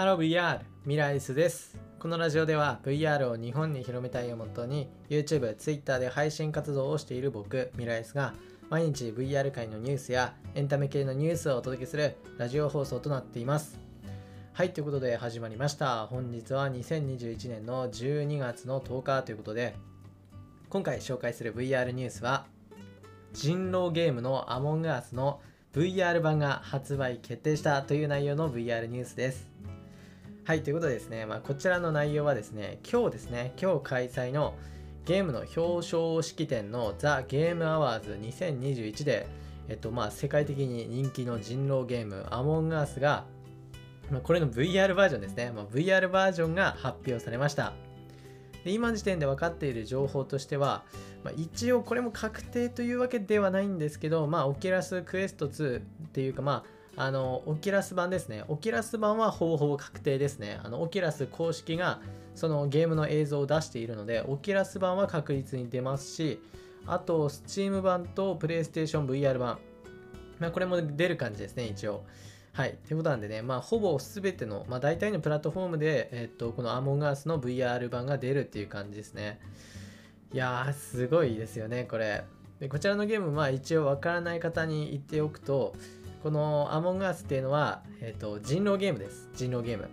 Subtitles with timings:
[0.00, 1.78] ハロー VR ミライスです。
[1.98, 8.32] このラジオでは VR を日本に広めたいをもとに YouTube、Twitter で配信活動をしている僕ミライスが
[8.70, 13.78] 毎日 VR 界のニュースやエンタメ系のニュースをお届けするラジオ放送となっています。
[14.54, 16.06] はいということで始まりました。
[16.06, 19.76] 本日は2021年の12月の10日ということで
[20.70, 22.46] 今回紹介する VR ニュースは
[23.34, 25.42] 人狼ゲームの Among Us の
[25.74, 29.50] VR 版が発売決定したという内容の VR ニュースです。
[30.50, 34.56] はい、ということでですね、まあ、こちらの内容はですね、今日ですね、今日開催の
[35.04, 39.28] ゲームの表彰式典のザ・ゲームアワーズ2021で、
[39.68, 43.26] えっとまあ、世界的に人気の人狼ゲーム、アモンガースが、
[44.10, 47.72] まあ、これの VR バージョンですね、まあ、VR バージョンが発表されました。
[48.64, 50.82] で今時点で分かっている情報としては、
[51.22, 58.44] まあ、一応これも確定というわけではないんですけど、まあ、オキラスクエスト2っていうか、まあ、あの、オキラス版ですね。
[58.48, 60.60] オキラス版はほぼほぼ確定ですね。
[60.62, 62.00] あの、オキラス公式が
[62.34, 66.40] そのゲームの映像を出しているので、オキラス版は確実に出ますし、
[66.86, 69.58] あと、Steam 版と PlayStation VR 版。
[70.38, 72.04] まあ、これも出る感じですね、一応。
[72.52, 72.76] はい。
[72.86, 79.38] ということなんでね、まあ、ほぼ全ての、まあ、大体のプラットフォームで、えっと、このアモンガースの VR 版が出るっていう感じですね。
[80.32, 82.24] いやー、すごいですよね、これ。
[82.58, 85.74] でこちらのゲーム、まあ、一応わからない方に言っておくと、
[86.22, 89.30] このアモンガースっていうのは、えーと、人狼ゲームです。
[89.34, 89.88] 人狼ゲーム。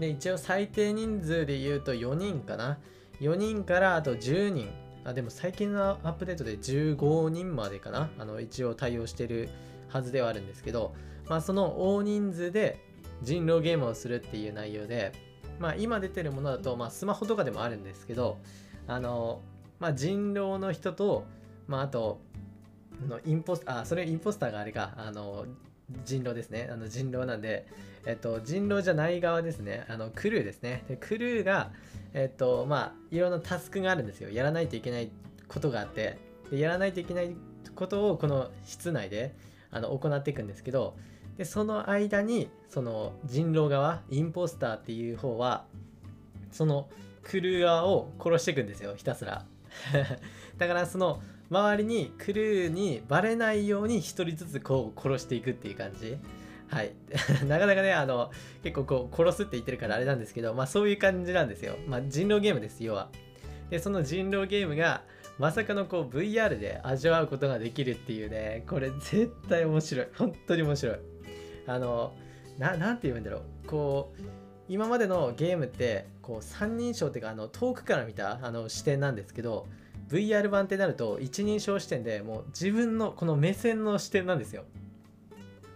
[0.00, 2.78] で、一応最低人数で言うと4人かな。
[3.20, 4.70] 4人からあと10人。
[5.04, 8.08] あ、でも最近のアップデートで15人までかな。
[8.18, 9.50] あの、一応対応してる
[9.88, 10.94] はずではあるんですけど、
[11.28, 12.82] まあその大人数で
[13.22, 15.12] 人狼ゲームをするっていう内容で、
[15.58, 18.38] まあ今出てるものだと、まあスマホとかでもあるんですけど、
[18.86, 19.42] あの、
[19.78, 21.24] まあ人狼の人と、
[21.66, 22.20] まああと、
[23.06, 24.94] のインポスあそれインポスターがあれか。
[24.96, 25.46] あの
[26.04, 26.68] 人狼ですね。
[26.72, 27.66] あの人狼なんで、
[28.06, 29.84] えっと、人狼じゃない側ですね。
[29.88, 30.84] あのクルーですね。
[30.88, 31.70] でクルーが
[32.14, 34.30] えっとまあいろんなタスクがあるんですよ。
[34.30, 35.10] やらないといけない
[35.48, 36.18] ことがあって。
[36.50, 37.34] でやらないといけない
[37.74, 39.34] ことをこの室内で
[39.70, 40.96] あの行っていくんですけど。
[41.36, 45.64] でその間にその人狼側インポスターっていう方は
[46.52, 46.90] その
[47.22, 48.94] クルー側を殺していくんですよ。
[48.94, 49.46] ひたすら。
[50.58, 56.16] だからその周りにクルーにバレないように1人ずつこう殺していくっていう感じ
[56.68, 56.92] はい。
[57.46, 58.30] なかなかね、あの、
[58.62, 61.76] 結構こう、殺すって言ってるからあれなんですけど、まあそういう感じなんですよ。
[61.88, 63.10] まあ人狼ゲームです、要は。
[63.70, 65.02] で、その人狼ゲームが、
[65.38, 70.06] まさかのこう VR で味わうことができるっていうね、これ絶対面白い。
[70.14, 70.96] 本当に面白い。
[71.66, 72.14] あの、
[72.58, 73.66] ななんて言うんだろう。
[73.66, 74.22] こう、
[74.68, 79.66] 今までのゲームって、こう、三人称っていうか、あの、遠くから見たあの視点なんですけど、
[80.10, 84.64] VR 版ってなると一人称視点でもう自分のこの目線の視点なんですよ。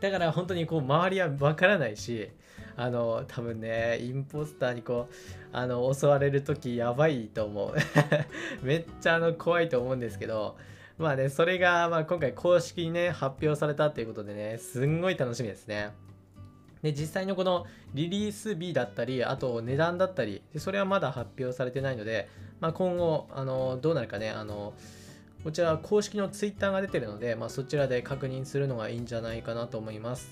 [0.00, 2.28] だから本当にこう周りはわからないし
[2.76, 5.14] あの多分ねインポスターにこう
[5.52, 7.74] あの襲われる時やばいと思う。
[8.62, 10.56] めっちゃあの怖いと思うんですけど
[10.98, 15.92] まあねそれがまあ今回公式にね発表されたっていうことでねすんごい楽しみですね。
[16.82, 17.64] で実際のこの
[17.94, 22.28] リリース日だったりあと値段だったりそれはまだ発表されてないので
[22.64, 24.72] まあ、今後あのどうなるかねあの
[25.42, 30.30] こちら公式の Twitter が出てるので、まあ、そちらで確認するのがいいんじゃないかなと思います。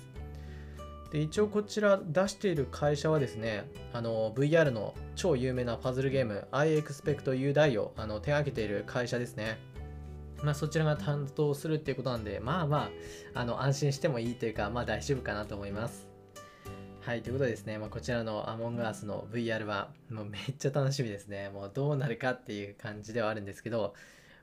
[1.11, 9.59] で一応こちら出している会社はですね、あの VR の超有名なパズルゲーム iExpect U をあの手掛けている会社ですね。
[10.43, 12.89] まあ、そちらが担当するっていうことなんで、まあま
[13.35, 16.12] あ、あの安心してもいいというか、まあ大丈夫かなと思います。
[17.05, 21.49] はい、ということでですね、まあ、こちらのアモンガースの VR 版、もう めっちゃ楽しみですね。
[21.49, 23.93] もうどうなるかっていう感じではあるんですけど、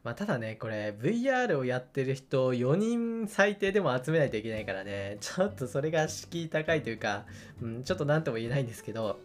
[0.04, 7.26] まあ、ただね、これ VR をやってる人4人最低でも集めないといけないからね、ちょっとそれが敷居高いというか、
[7.62, 9.22] うん、ちょっと何とも言えないんですけど、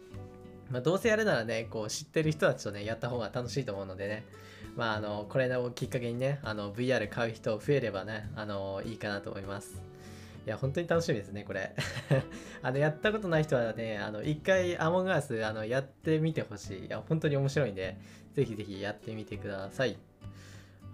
[0.69, 4.23] まあ、どうせやるならね、こう知ってる人たちとね、やった方が楽しいと思うのでね、
[4.77, 9.94] まあ、あの、これをきっかけにね、あの、VR 買う人増えればね、あの、いいかなと思います。
[10.45, 11.75] いや、本当に楽しみですね、これ。
[12.61, 16.85] あの、やったことない人はね、あの、一回アモンガース、あの、やってみてほしい。
[16.85, 17.97] いや、本当に面白いんで、
[18.33, 19.97] ぜひぜひやってみてください。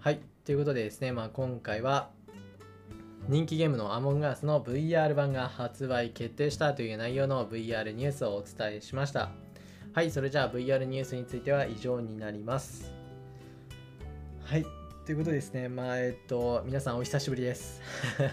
[0.00, 0.20] はい。
[0.44, 2.10] ということでですね、まあ、今回は、
[3.28, 9.30] 人気ゲームのアモンガースの VR 版が発売決定したという内容の VR ニュースをお伝えしました。
[9.92, 12.90] はい、それじゃあ VR ニュースについては以上になります。
[14.44, 14.81] はい。
[15.04, 15.68] ということですね。
[15.68, 17.80] まあ、えっと、皆さんお久しぶりです。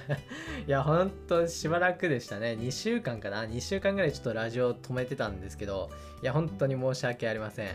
[0.68, 2.56] いや、ほんとしばらくでしたね。
[2.60, 5.90] 2週間かな ?2 週間ぐらいちょっとラジオ止めてたんですけど、
[6.22, 7.70] いや、本当に申し訳ありません。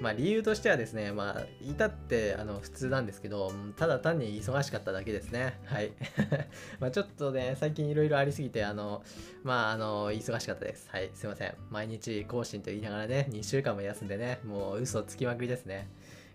[0.00, 5.58] まあ理由としてはですね、まあ、至ってあの普通なんですけど、ただ単に忙しかっただけですね。
[5.64, 5.90] はい。
[6.78, 9.02] まあちょっとね、最近いろいろありすぎて、あの、
[9.42, 10.88] まああの、忙しかったです。
[10.88, 11.54] はい、すいません。
[11.68, 15.88] 毎日更新と言いながらね、2週間も休んでね、もう嘘つきまくりですね。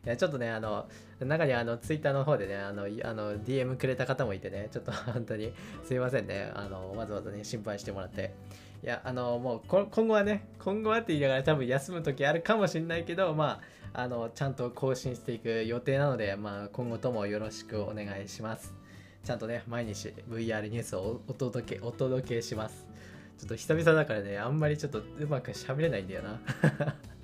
[0.06, 0.88] いやちょっとね、あの、
[1.20, 5.52] 中にあの、ツイッターの方でね、あの、あの DM くれた方もいてね、ちょっと 本当に
[5.84, 8.34] すいませんね、あの、わざわざね、心配してもらって。
[8.84, 13.62] いや、あの、もう今後はね、今後はって言いながら多分休む時あるかもしれないけど、ま
[13.94, 18.74] あ、あの、ちゃんと更新していく予定なので、まあ、今後ともよろしくお願いします。
[19.24, 22.86] ちゃんとね、毎日 VR ニュースをお届け、お届けします。
[23.40, 26.40] ちょっと久々だからね、あんまりちょっとうまく喋れないんだよな。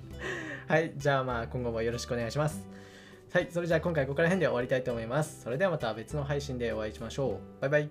[0.72, 2.66] はい、じゃあまあ今後もよろしくお願いします。
[3.30, 5.42] はい、それじゃあ今回ここら辺で終わりたいと思います。
[5.42, 7.60] それではまた別の配信でお会いしましょう。
[7.60, 7.88] バイバイ。